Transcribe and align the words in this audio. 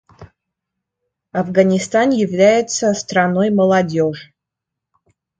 Афганистан 1.31 2.09
является 2.09 2.91
страной 2.95 3.51
молодежи. 3.51 4.33